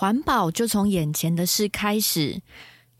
[0.00, 2.40] 环保就从眼前的事开始。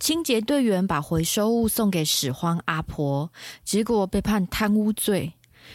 [0.00, 3.30] 清洁队员把回收物送给拾荒阿婆，
[3.64, 5.34] 结果被判贪污罪。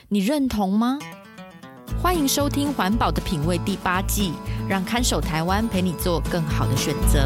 [0.09, 0.99] 你认同吗？
[2.01, 4.33] 欢迎收听《环保的品味》第八季，
[4.67, 7.25] 让看守台湾陪你做更好的选择。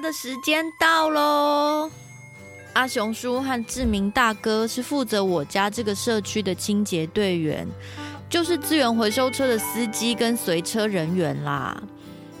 [0.00, 1.90] 的时间到喽！
[2.72, 7.66] 阿雄叔和志明大哥是负责我家这个社区的清洁队员。
[8.28, 11.82] 就是资源回收车的司机跟随车人员啦，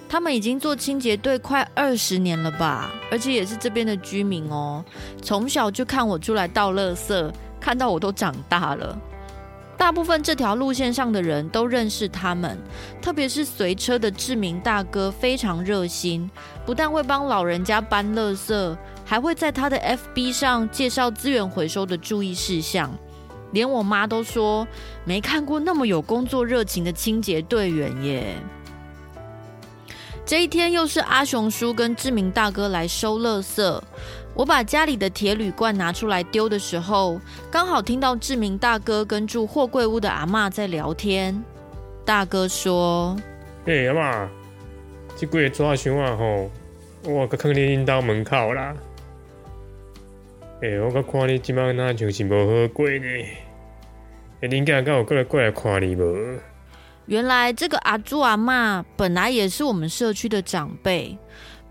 [0.08, 4.84] 他们已经做清洁队快二十年了吧，而且也是这边的居民哦。
[5.20, 8.96] 从小就看我出来倒垃圾，看到我都长大了。
[9.80, 12.58] 大部分这条路线上的人都认识他们，
[13.00, 16.30] 特别是随车的志明大哥非常热心，
[16.66, 22.90] 不但会帮老人家搬垃圾，还会在他的 FB 上介绍资源回收的注意事项。
[23.52, 24.68] 连我妈都说
[25.06, 28.36] 没看过那么有工作热情的清洁队员耶。
[30.26, 33.80] 这一天又是阿雄叔跟志明大哥来收垃圾，
[34.34, 41.42] 我把家里的铁铝罐拿出来丢的时候，刚好听到志明大哥跟住货柜屋的阿嬷在聊天。
[42.04, 43.16] 大哥说
[43.66, 44.28] ：“哎，阿妈，
[45.16, 46.50] 这几个抓熊啊吼，
[47.04, 48.74] 我搁囥恁兜门口啦。”
[50.62, 53.06] 哎、欸，我看你即摆那就是无好过呢。
[54.40, 56.38] 哎，恁家敢有过来过来看你无？
[57.06, 61.18] 原来这个阿朱阿妈本来也是我们社区的长辈，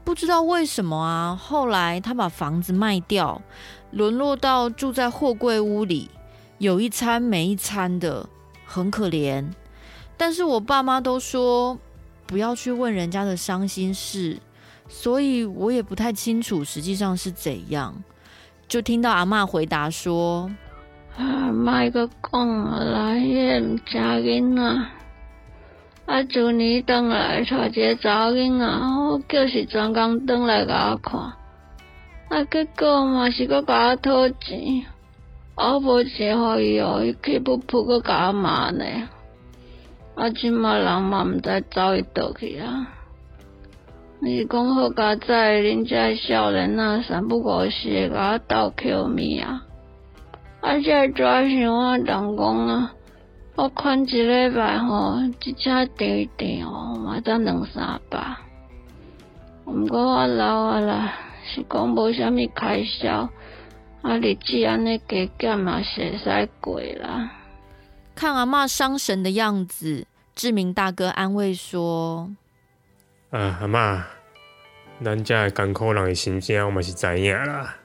[0.09, 3.39] 不知道为什么啊，后来他把房子卖掉，
[3.91, 6.09] 沦落到住在货柜屋里，
[6.57, 8.27] 有一餐没一餐的，
[8.65, 9.45] 很可怜。
[10.17, 11.77] 但是我爸妈都说
[12.25, 14.39] 不要去问人家的伤心事，
[14.87, 17.93] 所以我也不太清楚实际上是怎样。
[18.67, 20.49] 就听到阿妈回答说
[21.15, 24.89] ：“啊，卖个讲来也唔正经啊！
[26.09, 31.21] 啊，旧年转来带一个查某囡仔，我叫是专工转来甲我看，
[32.29, 34.85] 啊，结果嘛是搁甲我讨钱，
[35.55, 38.83] 我无钱互伊哦，伊气噗噗搁甲我骂呢，
[40.15, 42.87] 啊，即马人嘛毋知走伊倒去啊！”
[44.19, 49.63] 你讲好佳哉，恁这少年啊，三不五时会甲我斗 Q 咪啊！
[50.61, 52.93] 啊，这抓伤啊，人讲啊，
[53.59, 58.37] 我看一礼拜吼，一车甜甜哦，嘛才两三百。
[59.65, 63.29] 毋过我老啊啦，是讲无啥物开销，
[64.01, 67.29] 啊，日子安尼加减嘛是会使过啦。
[68.15, 72.33] 看阿嬷伤神的样子，志明大哥安慰说。
[73.31, 74.01] 啊，阿嬷，
[75.03, 77.75] 咱遮个艰苦人的心声，我嘛是知影啦。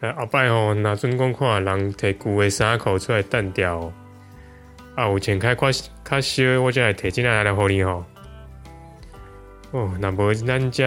[0.00, 3.92] 啊，后摆吼，若准讲看人摕旧的衫裤出来单调，
[4.94, 5.72] 啊，有钱开较
[6.04, 8.04] 较烧，我才会摕进来来互你吼。
[9.72, 10.84] 哦，若无咱遮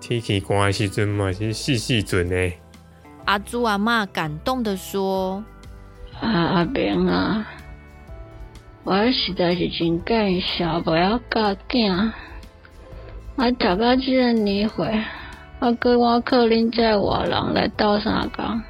[0.00, 2.52] 天气寒的时阵嘛是四四准的。
[3.24, 5.44] 阿朱阿嬷感动的说
[6.20, 7.46] ：“啊，阿明啊。”
[8.84, 12.10] 我实在是真介小不要教囝，
[13.36, 15.00] 我读到这个年岁，
[15.60, 18.60] 我跟我可能在外人来倒三工，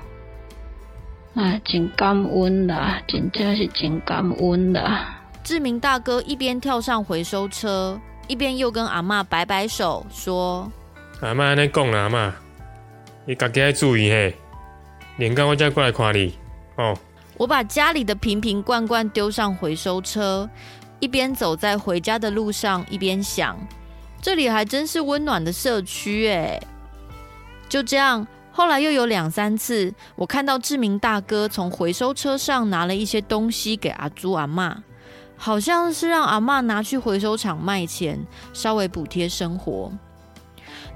[1.34, 5.18] 啊，真感恩啦，真正是真感恩啦。
[5.42, 7.98] 志明大哥一边跳上回收车，
[8.28, 10.70] 一边又跟阿嬷摆摆手说
[11.20, 12.32] ：“阿嬷，你讲啦，阿嬷，
[13.26, 14.34] 你家己要注意嘿，
[15.16, 16.34] 连工我再过来看你
[16.76, 16.96] 哦。”
[17.38, 20.48] 我把家里的瓶瓶罐罐丢上回收车，
[21.00, 23.58] 一边走在回家的路上，一边想：
[24.20, 26.60] 这里还真是温暖的社区诶。
[27.68, 34.76] 就这样，后来又有两三次，我看到志明大哥从回收车上拿了一些东西给阿朱阿嬷，
[35.36, 39.90] 好像是让阿嬷拿去回收厂卖钱，稍微补贴生活。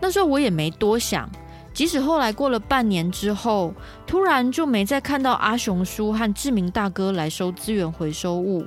[0.00, 1.28] 那时候我也没多想。
[1.72, 3.74] 即使后来过了半年之后，
[4.06, 8.66] 突然就没再看到阿雄叔和志明大哥来收资源回收物，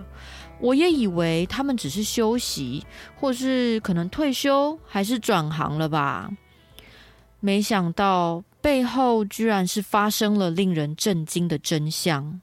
[0.60, 2.86] 我也以为他们只是休息，
[3.20, 6.30] 或是可能退休，还是转行了吧。
[7.40, 12.42] 没想到背后居然是发生了令人震惊的真相。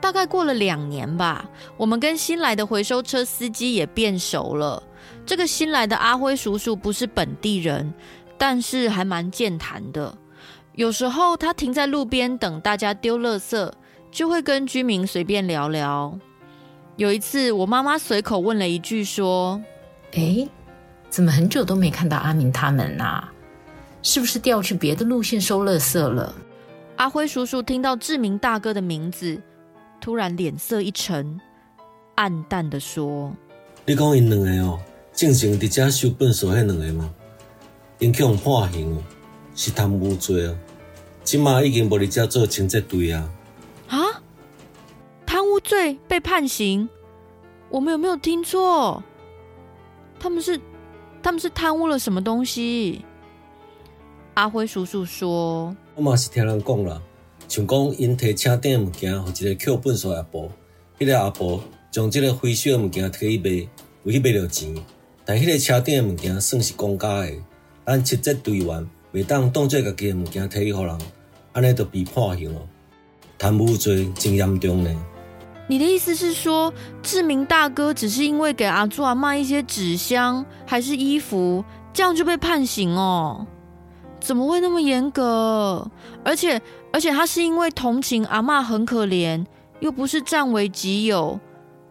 [0.00, 1.44] 大概过了两年吧
[1.76, 4.82] 我们跟新来的回收车司机也变熟了。
[5.24, 7.92] 这个新来的阿辉叔叔不是本地人
[8.36, 10.16] 但是还蛮健谈的。
[10.78, 13.72] 有时候他停在路边等大家丢垃圾，
[14.12, 16.16] 就会跟居民随便聊聊。
[16.94, 19.60] 有一次，我妈妈随口问了一句说
[20.14, 20.48] ：“哎，
[21.10, 23.28] 怎么很久都没看到阿明他们啊？
[24.04, 26.32] 是不是调去别的路线收垃圾了？”
[26.94, 29.36] 阿辉叔叔听到志明大哥的名字。
[30.00, 31.40] 突然脸色一沉，
[32.14, 33.34] 暗淡的说
[33.84, 34.78] ：“你讲因两个哦，
[35.12, 37.12] 正经伫遮收粪扫迄两个吗？
[37.98, 39.02] 因去互判刑哦，
[39.56, 40.56] 是贪污罪哦。
[41.30, 43.30] 今嘛已经无伫遮做清洁队啊。
[43.86, 43.98] 啊？
[45.26, 46.88] 贪污罪被判刑？
[47.68, 49.02] 我们有没有听错？
[50.18, 50.58] 他们是
[51.22, 53.04] 他们是贪污了什么东西？”
[54.32, 57.02] 阿辉叔叔说：“我嘛是听人讲啦。”
[57.46, 60.46] 像讲，因摕车顶物件，互一个扣粪扫阿婆，
[60.98, 63.68] 迄、那个阿婆将这个回收的物件摕去卖，
[64.04, 64.74] 为去卖着钱。
[65.26, 67.34] 但迄个车顶的物件算是公家的，
[67.84, 70.98] 咱清洁队员袂当当做家己的物件摕去互人，
[71.58, 72.60] 安尼就被判刑了。
[73.36, 74.90] 贪污罪真严重呢。
[75.66, 76.72] 你的意思是说，
[77.02, 83.46] 志明大哥只是因为给阿祖阿妈一些纸箱还是衣服，这样就被判刑哦？
[84.20, 85.90] 怎么会那么严格？
[86.24, 86.62] 而且。
[86.90, 89.44] 而且他是因为同情阿妈很可怜，
[89.80, 91.38] 又不是占为己有，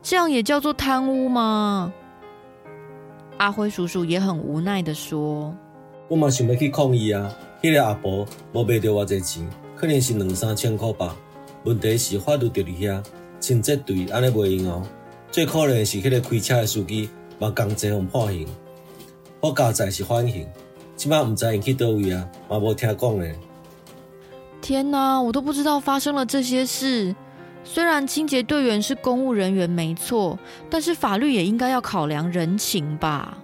[0.02, 1.94] 这样也叫做贪污吗？
[3.38, 5.56] 阿辉叔叔也很无奈的说
[6.10, 7.32] ：“我嘛想要去抗议啊！
[7.62, 11.16] 迄、那个阿婆无卖着偌济钱，可能是两三千块吧。
[11.64, 13.04] 问题是法律就伫遐，
[13.40, 14.88] 清洁队安尼袂用哦。
[15.32, 17.10] 最可怜是迄个开车的司机，
[17.40, 18.48] 嘛同齐互判刑。
[19.40, 20.48] 我家在是缓刑，
[20.96, 23.26] 即摆毋知因去倒位啊，嘛无听讲呢。”
[24.62, 27.16] 天哪，我都不知道发生了这些事。
[27.64, 30.40] 虽然清洁队员是公务人员没错，
[30.70, 33.38] 但是法律也应该要考量人情吧。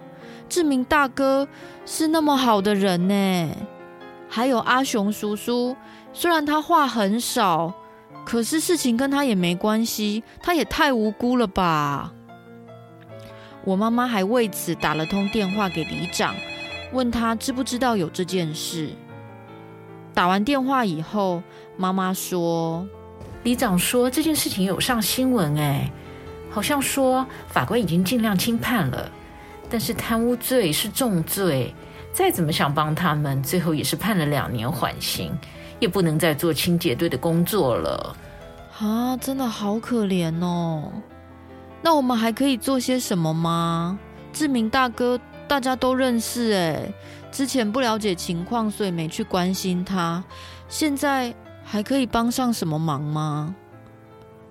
[0.48, 1.46] 志明大哥
[1.84, 3.50] 是那么好的人呢，
[4.34, 5.76] 还有阿雄叔叔，
[6.12, 7.72] 虽然他话很少，
[8.24, 12.12] 可是事情跟他也没关系，他也太无辜了吧。
[13.64, 16.34] 我妈妈还为此打了通电话给里长，
[16.92, 18.90] 问他知不知道有这件事。
[20.12, 21.40] 打完电话以后，
[21.76, 22.84] 妈妈说
[23.44, 25.88] ：“里长说这件事情有上新闻，哎，
[26.50, 29.08] 好像说法官已经尽量轻判了，
[29.70, 31.72] 但是贪污罪是重罪，
[32.14, 35.36] 再怎么想帮他们，最后也是判了两年缓刑，
[35.80, 38.16] 也不能再做清洁队的工作了。
[38.78, 40.92] 啊，真的好可怜哦。
[41.82, 43.98] 那我们还可以做些什么吗？
[44.32, 45.18] 志明大哥，
[45.48, 46.88] 大家都认识，哎。”
[47.34, 50.22] 之前不了解情况，所以没去关心他。
[50.68, 51.34] 现在
[51.64, 53.52] 还可以帮上什么忙吗？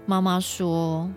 [0.05, 1.09] 妈妈说，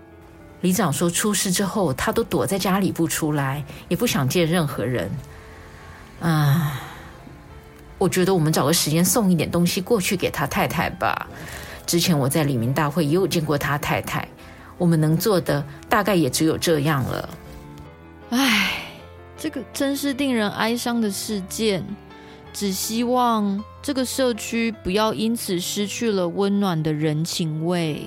[0.60, 5.10] 里长说出事之后，他都躲在家里不出来，也不想见任何人。
[6.20, 6.80] 啊，
[7.98, 11.26] 我觉得我们找个时间送一点东西过去给他太太吧。
[11.86, 14.26] 之前我在李民大会也有见过他太太，
[14.78, 17.28] 我们能做的大概也只有这样了。
[18.30, 18.72] 唉。
[19.38, 21.84] 这个真是令人哀伤的事件，
[22.54, 28.02] 只希望这个社区不要因此失去了温暖的人情味。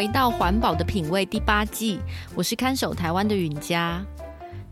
[0.00, 2.00] 回到环保的品味第八季，
[2.34, 4.02] 我是看守台湾的允嘉。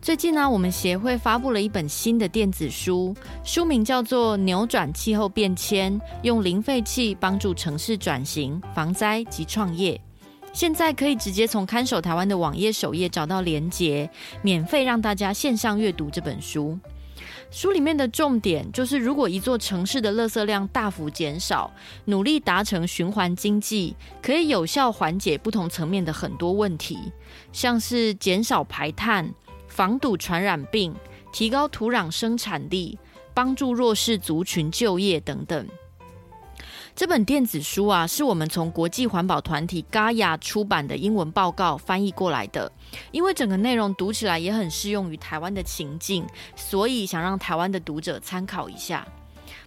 [0.00, 9.92] 最近呢，我们协会发布了一本新的电子书，书名叫做《扭转气候变迁：用零废弃帮助城市转型、防灾及创业》。
[10.54, 14.08] 现在可以直接从看守台湾的网页首页找到连结，
[14.40, 16.78] 免费让大家线上阅读这本书。
[17.50, 21.70] 书里面的重点就是，如果一座城市的垃圾量大幅减少，
[22.06, 26.99] 努力达成循环经济，可以有效缓解不同层面的很多问题，
[27.52, 29.32] 像是减少排碳、
[29.66, 30.94] 防堵传染病、
[31.32, 32.99] 提高土壤生产力、
[33.35, 35.66] 帮助弱势族群就业等等。
[36.99, 42.73] 这本电子书啊，是我们从国际环保团体 Gaia 出版的英文报告翻译过来的。
[43.12, 46.26] 因为整个内容读起来也很适用于台湾的情境，
[46.57, 49.07] 所以想让台湾的读者参考一下。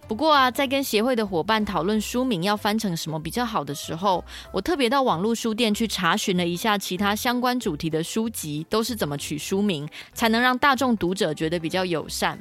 [0.06, 4.22] 不过啊，在跟协会的伙伴讨论书名要翻成什么比较好的时候，
[4.52, 12.38] 我特别到网络书店去查询了一下其他相关主题的书籍都是怎么取书名，才能让大众读者觉得比较友善。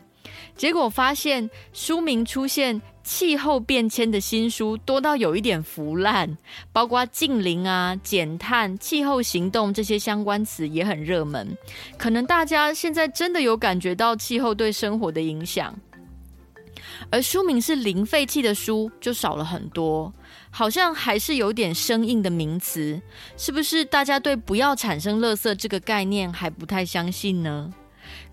[0.56, 6.38] 结果发现书名出现气候变迁的新书多到有一点腐烂，
[6.72, 11.58] 包括近零啊、减碳、气候行动这些相关词也很热门。
[11.98, 15.76] 可能大家现在真的有感觉到气候对生活的影响，
[17.10, 20.14] 而书名是零废弃的书就少了很多，
[20.52, 23.02] 好像还是有点生硬的名词，
[23.36, 23.84] 是不是？
[23.84, 27.74] 大家对不要产生垃圾这个概念还不太相信呢？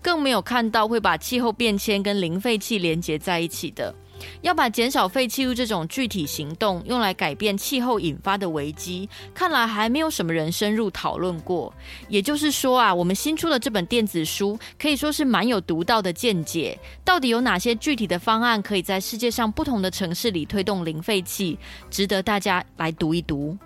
[0.01, 3.93] 更没有看到会把气候变迁跟零废弃连接在一起的，
[4.41, 11.73] 要把减少废弃物这种具体行动用来改变气候引发的危机，看来还没有什么人深入讨论过。
[12.07, 16.77] 也就是说啊，我们新出的这本电子书可以说是蛮有独到的见解。
[17.03, 21.57] 到底有哪些具体的方案可以在世界上不同的城市里推动零废弃，
[21.89, 23.57] 值得大家来读一读。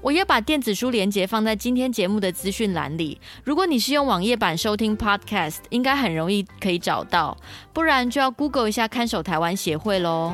[0.00, 3.20] 我也把电子书连接放在今天节目的资讯栏里。
[3.44, 7.36] 如果你是用网页版收听 Podcast，应该很容易可以找到，
[7.72, 10.32] 不然就要 Google 一下看守台湾协会喽。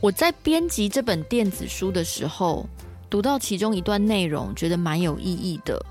[0.00, 2.68] 我在编辑这本电子书的时候，
[3.10, 5.84] 读到其中一段内容，觉得蛮有意义的。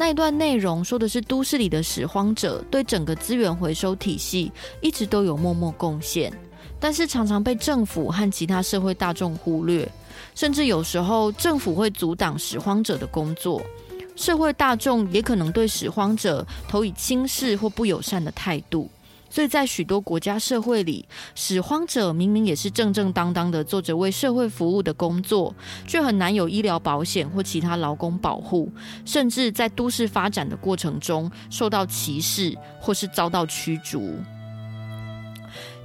[0.00, 6.32] 那一段内容说的是都市里的拾荒者对整个资源回收体系一直都有默默贡献，
[6.80, 9.86] 但是常常被政府和其他社会大众忽略，
[10.34, 13.60] 甚至有时候政府会阻挡拾荒者的工作，
[14.16, 18.90] 社会大众也可能对拾荒者投以轻视或不友善的态度。
[19.30, 25.54] 所以在许多国家社会里，拾荒者明明也是正正当当的做着为社会服务的工作，
[25.86, 28.70] 却很难有医疗保险或其他劳工保护，
[29.04, 34.16] 甚至在都市发展的过程中受到歧视或是遭到驱逐。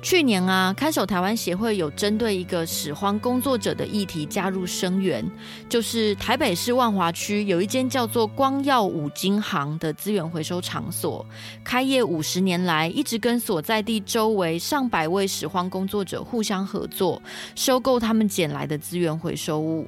[0.05, 5.25] 去年啊，看守台湾协会有针对一个拾荒工作者的议题加入声援，
[5.67, 11.25] 就是台北市万华区有一间叫做光耀五金行的资源回收场所，
[11.63, 17.19] 开业五十年来，一直跟所在地周围上百位拾荒工作者互相合作，
[17.55, 19.87] 收购他们捡来的资源回收物。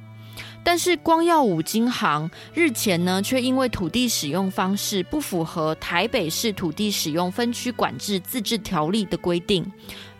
[0.64, 9.64] 但是光耀五金行日前呢，却因为土地使用方式不符合台北市土地使用分区管制自治条例的规定，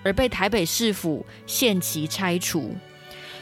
[0.02, 2.74] 而被台北市府限期拆除。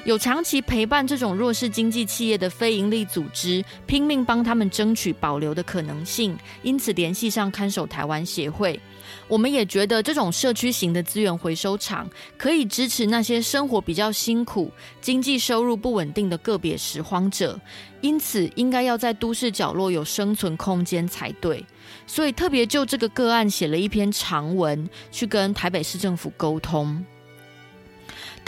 [0.05, 8.79] 有长期陪伴这种弱势经济企业的非营利组织，拼命帮他们争取保留的可能性，因此联系上看守台湾协会。
[9.29, 17.61] 我们也觉得这种社区型的资源回收厂可以支持那些生活比较辛苦、经济收入不稳定的个别拾荒者，
[18.01, 21.65] 因此应该要在都市角落有生存空间才对。
[22.07, 27.05] 所以特别就这个个案写了一篇长文，去跟台北市政府沟通。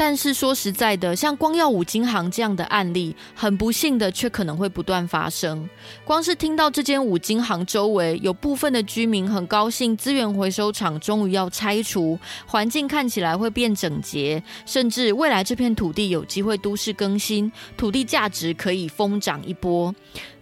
[0.01, 5.69] 但是说实在的，像光耀五金行这样的案例，很不幸的却可能会不断发生。
[6.05, 19.93] 光是听到这间五金行周围有部分的居民很高兴，资源回收厂终于要拆除，环境看起来会变整洁，甚至未来这片土地有机会都市更新，土地价值可以疯涨一波，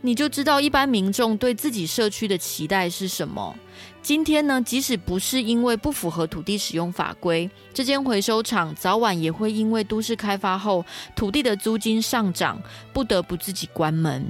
[0.07, 3.53] 你就知道一般民众对自己社区的期待是什么。
[4.01, 10.85] 今天呢，即使不是因为不符合土地使用法规，这间回收厂早晚也会因为都市开发后
[11.17, 14.25] 土地的租金上涨，不得不自己关门。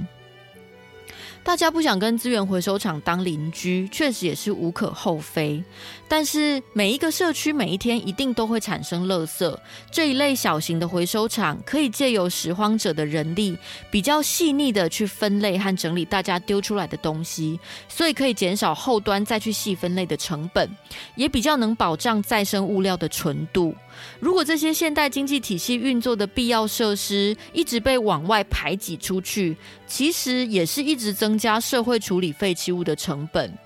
[1.47, 5.63] 大家不想跟资源回收厂当邻居，确实也是无可厚非。
[6.05, 9.57] 但是每一个社区每一天一定都会产生垃圾，
[9.89, 13.57] 这一类小型的回收厂可以借由拾荒者的人力，
[13.89, 20.69] 比较细腻的去分类和整理大家丢出来的东西，所以可以减少后端再去细分类的成本，
[21.15, 23.73] 也比较能保障再生物料的纯度。
[24.19, 33.57] 如果这些现代经济体系运作的必要设施一直被往外排挤出去，其实也是一直增加社会处理废弃物的成本。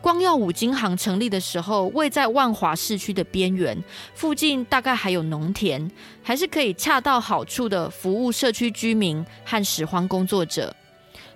[0.00, 3.76] 光耀五金行成立的时候，位在万华市区的边缘，
[4.14, 5.90] 附近大概还有农田，
[6.22, 10.74] 还是可以恰到好处的服务社区居民和拾荒工作者。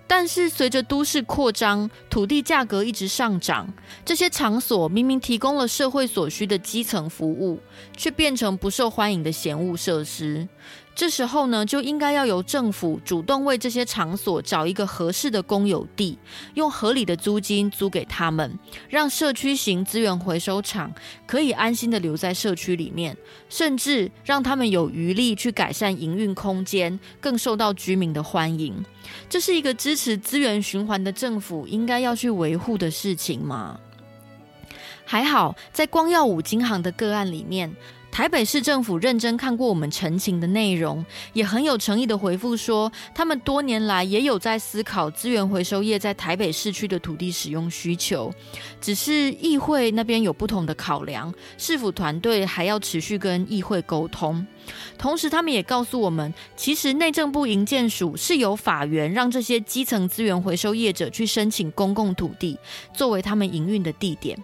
[0.07, 3.67] 但是随着都市扩张，土地价格一直上涨，
[4.05, 7.59] 这些场所明明提供了社会所需的基层服务，
[7.97, 10.47] 却变成不受欢迎的闲务设施。
[10.95, 16.17] 这时候呢，就应该要由政府主动为这些场所找一个合适的公有地，
[16.55, 18.57] 用合理的租金租给他们，
[18.89, 20.93] 让社区型资源回收厂
[21.27, 23.17] 可以安心的留在社区里面，
[23.49, 28.85] 甚至让他们有余力去改善营运空间，更受到居民的欢迎。
[29.29, 33.81] 这是一个支持资源循环的政府应该要去维护的事情吗？
[35.05, 37.75] 还好，在光耀五金行的个案里面。
[38.15, 48.33] 台北市政府认真看过我们陈情的内容，也很有诚意的回复说，他们多年来也有在思考资源回收业在台北市区的土地使用需求，
[48.81, 54.47] 只是议会那边有不同的考量，市府团队还要持续跟议会沟通。
[54.97, 62.57] 同时，他们也告诉我们，其实内政部营建署是由法源让这些基层资源回收业者去申请公共土地，
[62.95, 64.39] 作为他们营运的地点。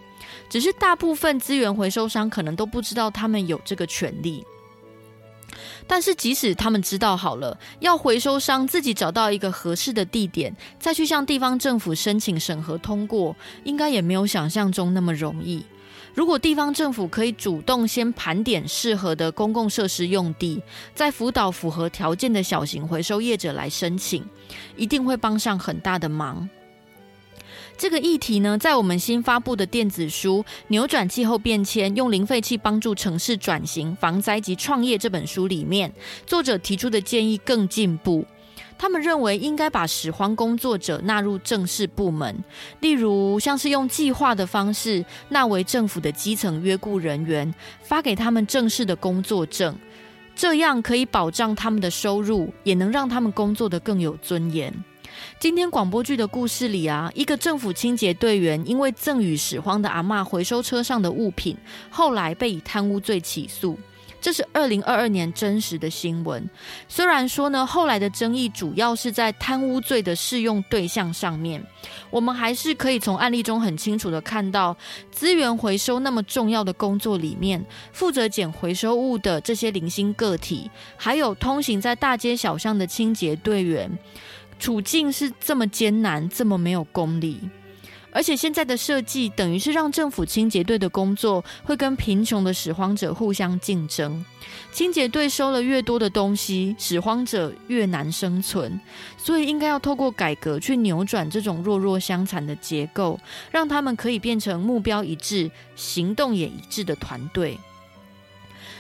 [0.50, 4.45] 只是大部分资源回收商可能都不知道他们有这个权利，
[5.87, 15.64] 但是即使他们知道好了，要回收商自己找到一个合适的地点，再去向地方政府申请审核通过，应该也没有想象中那么容易。
[16.12, 20.61] 如果地方政府可以主动先盘点适合的公共设施用地，
[20.92, 24.25] 再辅导符合条件的小型回收业者来申请，
[24.76, 26.49] 一定会帮上很大的忙。
[27.81, 35.91] 这个议题呢，在我们新发布的电子书《扭转气候变迁：用零废弃帮助城市转型、防灾及创业》这本书里面，
[36.27, 38.23] 作者提出的建议更进步。
[38.77, 42.45] 他们认为应该把拾荒工作者纳入正式部门，
[42.81, 47.51] 例如像是用计划的方式纳为政府的基层约雇人员，
[47.83, 49.75] 发给他们正式的工作证，
[50.37, 54.71] 这样可以保障他们的收入，也能让他们工作得更有尊严。
[55.39, 61.57] 今天广播剧的故事里啊，一个政府清洁队员因为赠与拾荒的阿嬷回收车上的物品，
[61.89, 63.79] 后来被以贪污罪起诉。
[64.23, 66.47] 这是二零二二年真实的新闻。
[66.87, 71.65] 虽然说呢，后来的争议主要是在贪污罪的适用对象上面，
[72.11, 74.77] 我们还是可以从案例中很清楚的看到，
[75.11, 83.91] 资源回收那么重要的工作里面，负责捡回收物的这些零星个体，还有通行在大街小巷的清洁队员。
[84.61, 87.40] 处境是这么艰难，这么没有公理，
[88.12, 94.23] 而且现在的设计等于是让政府清洁队的工作会跟贫穷的拾荒者互相竞争。
[94.71, 98.78] 清洁队收了越多的东西，拾荒者越难生存，
[99.17, 103.19] 所以应该要透过改革去扭转这种弱弱相残的结构，
[103.50, 107.58] 让他们可以变成目标一致、行动也一致的团队。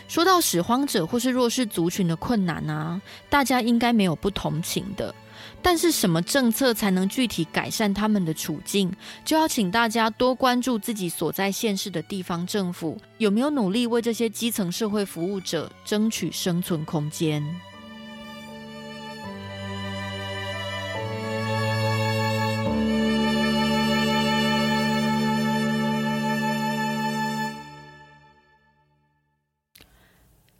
[0.06, 5.14] 说到拾荒者或是弱势族群的困难啊，大家应该没有不同情的。
[5.62, 8.92] 但是什么政策才能具体改善他们的处境，
[9.24, 17.44] 就要请大家多关注自己所在县市的地方政府有没有努力为这些基层社会服务者争取生存空间。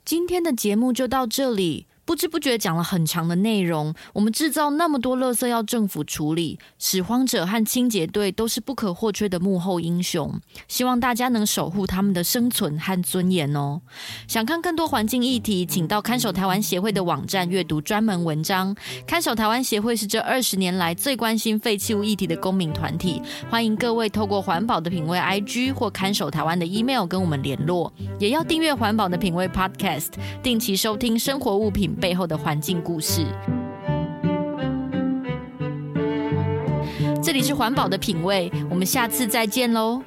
[0.03, 1.87] 今天的节目就到这里。
[2.11, 10.37] 不知不觉讲了很长的内容，我们制造那么多垃圾要政府处理，拾荒者和清洁队都是不可或缺的幕后英雄。
[10.67, 13.79] 希望大家能守护他们的生存和尊严哦。
[14.27, 18.75] 想看更多环境议题，请到看守台湾协会的网站阅读专门文章。
[19.07, 30.09] 看守台湾协会是这二十年来最关心废弃物议题的公民团体，欢迎各位透过环保的品味 IG 或看守台湾的 email 跟我们联络，也要订阅环保的品味 Podcast，
[30.43, 33.25] 定期收听生活物品背后的环境故事。
[37.23, 40.01] 这里是环保的品味，我们下次再见喽。